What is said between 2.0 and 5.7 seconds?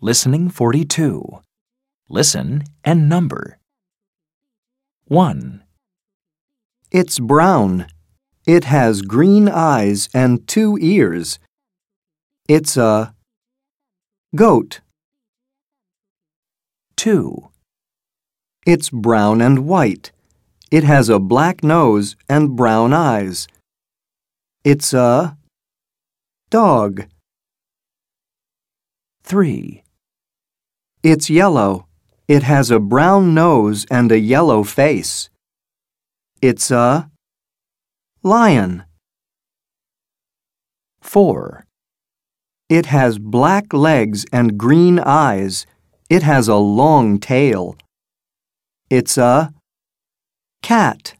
Listen and number. 1,